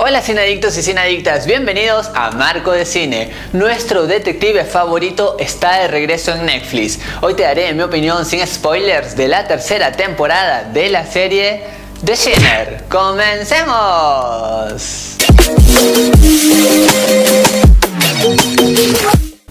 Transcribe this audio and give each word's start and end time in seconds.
Hola 0.00 0.22
cineadictos 0.22 0.78
y 0.78 0.84
cineadictas, 0.84 1.44
bienvenidos 1.44 2.08
a 2.14 2.30
Marco 2.30 2.70
de 2.70 2.84
Cine. 2.84 3.32
Nuestro 3.52 4.06
detective 4.06 4.64
favorito 4.64 5.34
está 5.40 5.80
de 5.80 5.88
regreso 5.88 6.32
en 6.32 6.46
Netflix. 6.46 7.00
Hoy 7.20 7.34
te 7.34 7.42
daré 7.42 7.74
mi 7.74 7.82
opinión 7.82 8.24
sin 8.24 8.46
spoilers 8.46 9.16
de 9.16 9.26
la 9.26 9.48
tercera 9.48 9.90
temporada 9.90 10.62
de 10.72 10.88
la 10.88 11.04
serie 11.04 11.64
The 12.04 12.14
Sinner. 12.14 12.84
¡Comencemos! 12.88 13.66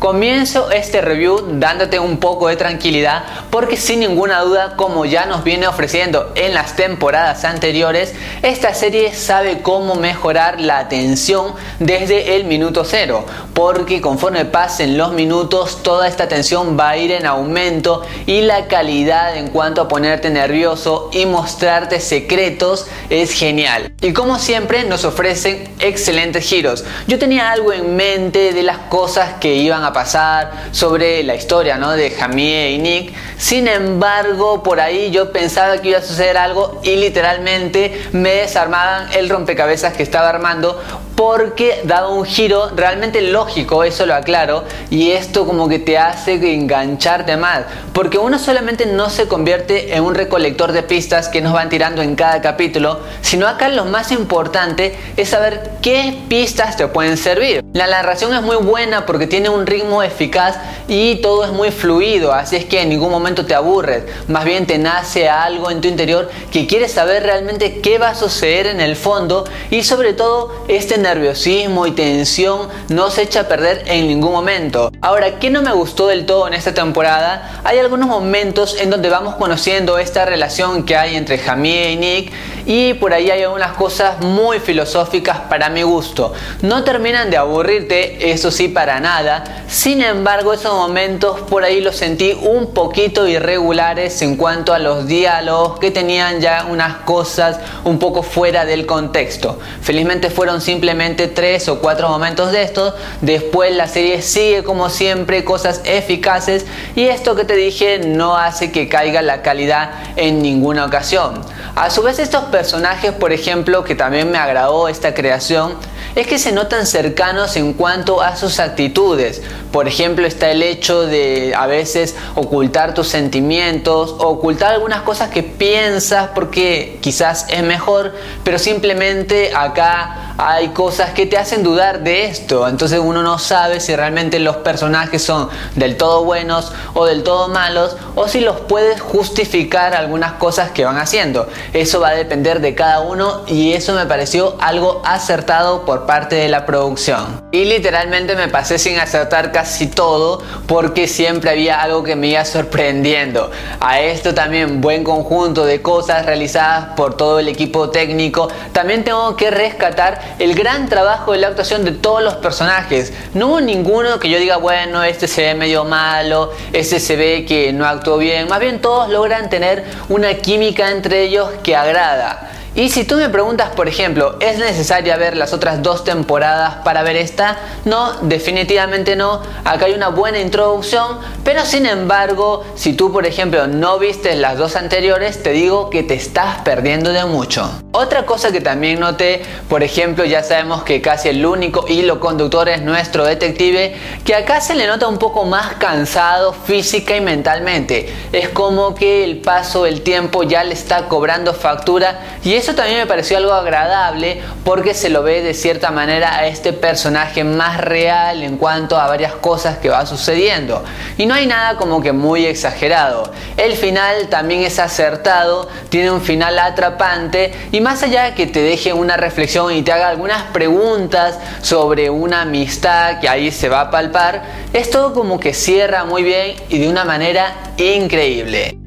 Comienzo 0.07 0.71
este 0.71 1.01
review 1.01 1.59
dándote 1.59 1.99
un 1.99 2.15
poco 2.15 2.47
de 2.47 2.55
tranquilidad 2.55 3.25
porque 3.49 3.75
sin 3.75 3.99
ninguna 3.99 4.39
duda 4.39 4.77
como 4.77 5.03
ya 5.03 5.25
nos 5.25 5.43
viene 5.43 5.67
ofreciendo 5.67 6.31
en 6.35 6.53
las 6.53 6.77
temporadas 6.77 7.43
anteriores, 7.43 8.15
esta 8.41 8.73
serie 8.73 9.13
sabe 9.13 9.61
cómo 9.61 9.95
mejorar 9.95 10.61
la 10.61 10.79
atención 10.79 11.55
desde 11.79 12.37
el 12.37 12.45
minuto 12.45 12.85
cero 12.85 13.25
porque 13.53 14.01
conforme 14.01 14.45
pasen 14.45 14.99
los 14.99 15.11
minutos 15.11 15.81
toda 15.81 16.07
esta 16.07 16.27
tensión 16.27 16.79
va 16.79 16.91
a 16.91 16.97
ir 16.97 17.11
en 17.11 17.25
aumento 17.25 18.03
y 18.27 18.41
la 18.41 18.67
calidad 18.67 19.35
en 19.35 19.49
cuanto 19.49 19.81
a 19.81 19.87
ponerte 19.87 20.29
nervioso 20.29 21.09
y 21.11 21.25
mostrarte 21.25 21.99
secretos 21.99 22.85
es 23.09 23.33
genial. 23.33 23.91
Y 24.01 24.13
como 24.13 24.37
siempre 24.37 24.83
nos 24.83 25.05
ofrecen 25.05 25.67
excelentes 25.79 26.45
giros. 26.45 26.85
Yo 27.07 27.17
tenía 27.17 27.51
algo 27.51 27.73
en 27.73 27.95
mente 27.95 28.53
de 28.53 28.61
las 28.61 28.77
cosas 28.77 29.33
que 29.39 29.55
iban 29.55 29.83
a 29.83 29.91
pasar 29.97 30.51
sobre 30.73 31.23
la 31.23 31.33
historia 31.33 31.77
¿no? 31.77 31.93
de 31.93 32.11
Jamie 32.11 32.69
y 32.69 32.77
Nick. 32.77 33.15
Sin 33.39 33.67
embargo, 33.67 34.61
por 34.61 34.79
ahí 34.79 35.09
yo 35.09 35.31
pensaba 35.31 35.79
que 35.79 35.89
iba 35.89 35.97
a 35.97 36.03
suceder 36.03 36.37
algo 36.37 36.79
y 36.83 36.97
literalmente 36.97 38.07
me 38.11 38.29
desarmaban 38.29 39.11
el 39.13 39.27
rompecabezas 39.27 39.93
que 39.93 40.03
estaba 40.03 40.29
armando 40.29 40.79
porque 41.17 41.81
daba 41.83 42.09
un 42.09 42.25
giro 42.25 42.69
realmente 42.75 43.23
lógico, 43.23 43.83
eso 43.83 44.05
lo 44.05 44.13
aclaro, 44.13 44.65
y 44.91 45.13
esto 45.13 45.47
como 45.47 45.67
que 45.67 45.79
te 45.79 45.97
hace 45.97 46.35
engancharte 46.53 47.37
más, 47.37 47.63
porque 47.91 48.19
uno 48.19 48.37
solamente 48.37 48.85
no 48.85 49.09
se 49.09 49.27
convierte 49.27 49.95
en 49.95 50.03
un 50.03 50.13
recolector 50.13 50.73
de 50.73 50.83
pistas 50.83 51.27
que 51.27 51.41
nos 51.41 51.53
van 51.53 51.69
tirando 51.69 52.03
en 52.03 52.15
cada 52.15 52.39
capítulo, 52.43 52.99
sino 53.21 53.47
acá 53.47 53.67
lo 53.69 53.85
más 53.85 54.11
importante 54.11 54.95
es 55.17 55.29
saber 55.29 55.71
qué 55.81 56.19
pistas 56.29 56.77
te 56.77 56.85
pueden 56.87 57.17
servir. 57.17 57.63
La 57.73 57.87
narración 57.87 58.35
es 58.35 58.43
muy 58.43 58.57
buena 58.57 59.07
porque 59.07 59.25
tiene 59.25 59.49
un 59.49 59.65
ritmo 59.65 59.86
eficaz 60.03 60.57
y 60.87 61.15
todo 61.15 61.43
es 61.43 61.51
muy 61.51 61.71
fluido, 61.71 62.33
así 62.33 62.55
es 62.55 62.65
que 62.65 62.81
en 62.81 62.89
ningún 62.89 63.09
momento 63.09 63.45
te 63.45 63.55
aburres, 63.55 64.03
más 64.27 64.45
bien 64.45 64.65
te 64.65 64.77
nace 64.77 65.29
algo 65.29 65.69
en 65.69 65.81
tu 65.81 65.87
interior 65.87 66.29
que 66.51 66.67
quieres 66.67 66.91
saber 66.93 67.23
realmente 67.23 67.79
qué 67.81 67.97
va 67.97 68.09
a 68.09 68.15
suceder 68.15 68.67
en 68.67 68.79
el 68.79 68.95
fondo 68.95 69.45
y 69.69 69.83
sobre 69.83 70.13
todo 70.13 70.51
este 70.67 70.97
nerviosismo 70.97 71.87
y 71.87 71.91
tensión 71.91 72.69
no 72.89 73.09
se 73.09 73.23
echa 73.23 73.41
a 73.41 73.47
perder 73.47 73.83
en 73.87 74.07
ningún 74.07 74.31
momento. 74.31 74.91
Ahora, 75.01 75.39
¿qué 75.39 75.49
no 75.49 75.61
me 75.61 75.73
gustó 75.73 76.07
del 76.07 76.25
todo 76.25 76.47
en 76.47 76.53
esta 76.53 76.73
temporada? 76.73 77.61
Hay 77.63 77.79
algunos 77.79 78.07
momentos 78.07 78.77
en 78.79 78.89
donde 78.89 79.09
vamos 79.09 79.35
conociendo 79.35 79.97
esta 79.97 80.25
relación 80.25 80.83
que 80.83 80.95
hay 80.95 81.15
entre 81.15 81.37
Jamie 81.37 81.91
y 81.91 81.95
Nick 81.97 82.31
y 82.67 82.93
por 82.95 83.13
ahí 83.13 83.31
hay 83.31 83.43
algunas 83.43 83.71
cosas 83.71 84.21
muy 84.21 84.59
filosóficas 84.59 85.39
para 85.49 85.69
mi 85.69 85.83
gusto. 85.83 86.33
No 86.61 86.83
terminan 86.83 87.29
de 87.29 87.37
aburrirte, 87.37 88.31
eso 88.31 88.51
sí, 88.51 88.67
para 88.67 88.99
nada. 88.99 89.63
Sin 89.69 90.01
embargo, 90.01 90.51
esos 90.51 90.73
momentos 90.73 91.39
por 91.41 91.63
ahí 91.63 91.79
los 91.79 91.95
sentí 91.95 92.37
un 92.41 92.73
poquito 92.73 93.25
irregulares 93.25 94.21
en 94.21 94.35
cuanto 94.35 94.73
a 94.73 94.79
los 94.79 95.07
diálogos 95.07 95.79
que 95.79 95.91
tenían 95.91 96.41
ya 96.41 96.67
unas 96.69 96.97
cosas 96.97 97.57
un 97.85 97.99
poco 97.99 98.21
fuera 98.21 98.65
del 98.65 98.85
contexto. 98.85 99.57
Felizmente 99.81 100.29
fueron 100.29 100.59
simplemente 100.59 101.27
tres 101.27 101.69
o 101.69 101.79
cuatro 101.79 102.09
momentos 102.09 102.51
de 102.51 102.63
estos. 102.63 102.95
Después 103.21 103.73
la 103.73 103.87
serie 103.87 104.21
sigue 104.21 104.63
como 104.63 104.89
siempre 104.89 105.45
cosas 105.45 105.79
eficaces 105.85 106.65
y 106.97 107.05
esto 107.05 107.35
que 107.35 107.45
te 107.45 107.55
dije 107.55 107.99
no 107.99 108.35
hace 108.35 108.73
que 108.73 108.89
caiga 108.89 109.21
la 109.21 109.41
calidad 109.41 109.91
en 110.17 110.41
ninguna 110.41 110.85
ocasión. 110.85 111.41
A 111.75 111.89
su 111.89 112.01
vez 112.01 112.19
estos 112.19 112.45
personajes, 112.57 113.11
por 113.11 113.33
ejemplo, 113.33 113.83
que 113.83 113.93
también 113.93 114.31
me 114.31 114.39
agradó 114.39 114.87
esta 114.87 115.13
creación, 115.13 115.75
es 116.17 116.27
que 116.27 116.39
se 116.39 116.51
notan 116.51 116.87
cercanos 116.87 117.55
en 117.57 117.73
cuanto 117.73 118.21
a 118.21 118.35
sus 118.35 118.59
actitudes. 118.59 119.41
Por 119.71 119.87
ejemplo, 119.87 120.25
está 120.25 120.49
el 120.49 120.63
hecho 120.63 121.05
de 121.05 121.53
a 121.55 121.67
veces 121.67 122.15
ocultar 122.35 122.93
tus 122.93 123.07
sentimientos 123.07 124.15
ocultar 124.19 124.73
algunas 124.73 125.01
cosas 125.01 125.29
que 125.29 125.43
piensas 125.43 126.29
porque 126.33 126.97
quizás 127.01 127.45
es 127.49 127.63
mejor, 127.63 128.13
pero 128.43 128.57
simplemente 128.59 129.51
acá 129.55 130.33
hay 130.37 130.69
cosas 130.69 131.11
que 131.11 131.25
te 131.25 131.37
hacen 131.37 131.63
dudar 131.63 132.03
de 132.03 132.25
esto. 132.25 132.67
Entonces 132.67 132.99
uno 132.99 133.23
no 133.23 133.39
sabe 133.39 133.79
si 133.79 133.95
realmente 133.95 134.39
los 134.39 134.57
personajes 134.57 135.23
son 135.23 135.49
del 135.75 135.97
todo 135.97 136.23
buenos 136.23 136.71
o 136.93 137.05
del 137.05 137.23
todo 137.23 137.47
malos 137.47 137.95
o 138.15 138.27
si 138.27 138.41
los 138.41 138.59
puedes 138.61 139.01
justificar 139.01 139.95
algunas 139.95 140.33
cosas 140.33 140.71
que 140.71 140.85
van 140.85 140.97
haciendo. 140.97 141.47
Eso 141.73 141.99
va 141.99 142.09
a 142.09 142.15
depender 142.15 142.61
de 142.61 142.75
cada 142.75 143.01
uno 143.01 143.43
y 143.47 143.73
eso 143.73 143.93
me 143.93 144.05
pareció 144.05 144.55
algo 144.59 145.01
acertado 145.05 145.85
por 145.85 146.05
parte 146.07 146.35
de 146.37 146.47
la 146.47 146.65
producción. 146.65 147.43
Y 147.51 147.65
literalmente 147.65 148.35
me 148.35 148.47
pasé 148.47 148.79
sin 148.79 148.97
acertar 148.97 149.51
casi 149.51 149.85
todo 149.85 150.41
porque 150.65 151.07
siempre 151.07 151.51
había 151.51 151.81
algo 151.81 152.03
que 152.03 152.15
me 152.15 152.27
iba 152.27 152.43
sorprendiendo. 152.45 153.51
A 153.79 154.01
esto 154.01 154.33
también 154.33 154.81
buen 154.81 155.03
conjunto 155.03 155.65
de 155.65 155.83
cosas 155.83 156.25
realizadas 156.25 156.95
por 156.95 157.15
todo 157.15 157.37
el 157.37 157.47
equipo 157.47 157.91
técnico. 157.91 158.47
También 158.71 159.03
tengo 159.03 159.35
que 159.35 159.51
rescatar 159.51 160.19
el 160.39 160.55
gran 160.55 160.89
trabajo 160.89 161.33
de 161.33 161.37
la 161.39 161.49
actuación 161.49 161.85
de 161.85 161.91
todos 161.91 162.23
los 162.23 162.35
personajes. 162.35 163.13
No 163.33 163.47
hubo 163.47 163.61
ninguno 163.61 164.19
que 164.19 164.29
yo 164.29 164.39
diga, 164.39 164.57
bueno, 164.57 165.03
este 165.03 165.27
se 165.27 165.41
ve 165.41 165.53
medio 165.53 165.83
malo, 165.83 166.51
este 166.73 166.99
se 166.99 167.15
ve 167.15 167.45
que 167.45 167.73
no 167.73 167.85
actuó 167.85 168.17
bien. 168.17 168.47
Más 168.47 168.59
bien 168.59 168.81
todos 168.81 169.09
logran 169.09 169.49
tener 169.49 169.83
una 170.09 170.33
química 170.35 170.89
entre 170.91 171.23
ellos 171.23 171.49
que 171.61 171.75
agrada. 171.75 172.51
Y 172.77 172.89
si 172.89 173.05
tú 173.05 173.15
me 173.15 173.27
preguntas, 173.27 173.71
por 173.71 173.87
ejemplo, 173.87 174.35
¿es 174.39 174.59
necesaria 174.59 175.17
ver 175.17 175.35
las 175.35 175.51
otras 175.51 175.81
dos 175.81 176.03
temporadas 176.03 176.75
para 176.83 177.01
ver 177.01 177.15
esta? 177.15 177.57
No, 177.85 178.13
definitivamente 178.21 179.15
no. 179.15 179.41
Acá 179.65 179.85
hay 179.87 179.93
una 179.93 180.09
buena 180.09 180.37
introducción, 180.37 181.17
pero 181.43 181.65
sin 181.65 181.87
embargo, 181.87 182.63
si 182.75 182.93
tú, 182.93 183.11
por 183.11 183.25
ejemplo, 183.25 183.65
no 183.65 183.97
viste 183.97 184.35
las 184.35 184.59
dos 184.59 184.75
anteriores, 184.75 185.41
te 185.41 185.53
digo 185.53 185.89
que 185.89 186.03
te 186.03 186.13
estás 186.13 186.59
perdiendo 186.59 187.11
de 187.13 187.25
mucho. 187.25 187.67
Otra 187.93 188.27
cosa 188.27 188.51
que 188.51 188.61
también 188.61 188.99
noté, 188.99 189.41
por 189.69 189.81
ejemplo, 189.81 190.23
ya 190.23 190.43
sabemos 190.43 190.83
que 190.83 191.01
casi 191.01 191.29
el 191.29 191.43
único 191.43 191.87
hilo 191.87 192.19
conductor 192.19 192.69
es 192.69 192.83
nuestro 192.83 193.25
detective, 193.25 193.95
que 194.23 194.35
acá 194.35 194.61
se 194.61 194.75
le 194.75 194.85
nota 194.85 195.07
un 195.07 195.17
poco 195.17 195.45
más 195.45 195.77
cansado 195.77 196.53
física 196.53 197.15
y 197.15 197.21
mentalmente. 197.21 198.13
Es 198.31 198.49
como 198.49 198.93
que 198.93 199.23
el 199.23 199.37
paso 199.37 199.85
del 199.85 200.01
tiempo 200.01 200.43
ya 200.43 200.63
le 200.63 200.75
está 200.75 201.07
cobrando 201.07 201.55
factura 201.55 202.37
y 202.43 202.53
eso 202.67 202.75
también 202.75 202.99
me 202.99 203.05
pareció 203.05 203.37
algo 203.37 203.53
agradable 203.53 204.41
porque 204.65 204.93
se 204.93 205.09
lo 205.09 205.23
ve 205.23 205.41
de 205.41 205.53
cierta 205.53 205.89
manera 205.89 206.35
a 206.35 206.47
este 206.47 206.73
personaje 206.73 207.45
más 207.45 207.79
real 207.79 208.43
en 208.43 208.57
cuanto 208.57 208.99
a 208.99 209.07
varias 209.07 209.31
cosas 209.35 209.77
que 209.77 209.87
va 209.87 210.05
sucediendo. 210.05 210.83
Y 211.17 211.27
no 211.27 211.33
hay 211.33 211.47
nada 211.47 211.77
como 211.77 212.01
que 212.01 212.11
muy 212.11 212.45
exagerado. 212.45 213.31
El 213.55 213.77
final 213.77 214.27
también 214.27 214.63
es 214.63 214.79
acertado, 214.79 215.69
tiene 215.87 216.11
un 216.11 216.19
final 216.19 216.59
atrapante 216.59 217.53
y 217.71 217.79
más 217.79 218.03
allá 218.03 218.23
de 218.23 218.33
que 218.33 218.47
te 218.47 218.61
deje 218.61 218.91
una 218.91 219.15
reflexión 219.15 219.71
y 219.71 219.81
te 219.81 219.93
haga 219.93 220.09
algunas 220.09 220.43
preguntas 220.51 221.39
sobre 221.61 222.09
una 222.09 222.41
amistad 222.41 223.21
que 223.21 223.29
ahí 223.29 223.49
se 223.49 223.69
va 223.69 223.79
a 223.79 223.91
palpar, 223.91 224.43
es 224.73 224.89
todo 224.89 225.13
como 225.13 225.39
que 225.39 225.53
cierra 225.53 226.03
muy 226.03 226.23
bien 226.23 226.57
y 226.67 226.79
de 226.79 226.89
una 226.89 227.05
manera 227.05 227.53
increíble. 227.77 228.77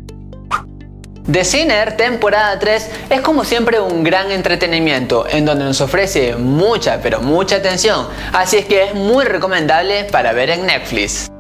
The 1.30 1.44
Sinner 1.44 1.96
temporada 1.96 2.58
3 2.58 2.90
es 3.10 3.20
como 3.20 3.44
siempre 3.44 3.78
un 3.78 4.02
gran 4.02 4.32
entretenimiento 4.32 5.28
en 5.28 5.44
donde 5.44 5.64
nos 5.64 5.80
ofrece 5.80 6.34
mucha 6.34 7.00
pero 7.00 7.20
mucha 7.20 7.56
atención, 7.56 8.08
así 8.32 8.56
es 8.56 8.64
que 8.64 8.82
es 8.84 8.94
muy 8.94 9.24
recomendable 9.24 10.04
para 10.04 10.32
ver 10.32 10.50
en 10.50 10.66
Netflix. 10.66 11.30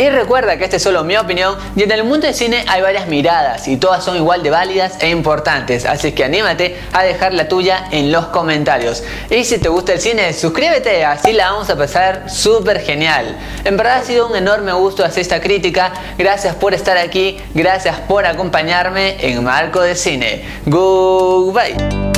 Y 0.00 0.08
recuerda 0.08 0.56
que 0.56 0.64
esta 0.64 0.76
es 0.76 0.82
solo 0.82 1.04
mi 1.04 1.18
opinión 1.18 1.58
y 1.76 1.82
en 1.82 1.90
el 1.90 2.04
mundo 2.04 2.26
del 2.26 2.34
cine 2.34 2.64
hay 2.68 2.80
varias 2.80 3.06
miradas 3.06 3.68
y 3.68 3.76
todas 3.76 4.02
son 4.02 4.16
igual 4.16 4.42
de 4.42 4.48
válidas 4.48 4.94
e 4.98 5.10
importantes, 5.10 5.84
así 5.84 6.12
que 6.12 6.24
anímate 6.24 6.74
a 6.94 7.02
dejar 7.02 7.34
la 7.34 7.48
tuya 7.48 7.84
en 7.90 8.10
los 8.10 8.28
comentarios. 8.28 9.02
Y 9.28 9.44
si 9.44 9.58
te 9.58 9.68
gusta 9.68 9.92
el 9.92 10.00
cine, 10.00 10.32
suscríbete, 10.32 11.04
así 11.04 11.32
la 11.32 11.52
vamos 11.52 11.68
a 11.68 11.76
pasar 11.76 12.30
súper 12.30 12.80
genial. 12.80 13.36
En 13.64 13.76
verdad 13.76 13.98
ha 13.98 14.02
sido 14.02 14.26
un 14.26 14.36
enorme 14.36 14.72
gusto 14.72 15.04
hacer 15.04 15.20
esta 15.20 15.42
crítica, 15.42 15.92
gracias 16.16 16.54
por 16.54 16.72
estar 16.72 16.96
aquí, 16.96 17.36
gracias 17.52 18.00
por 18.00 18.24
acompañarme 18.24 19.18
en 19.20 19.44
Marco 19.44 19.82
de 19.82 19.94
Cine. 19.94 20.42
Goodbye. 20.64 22.09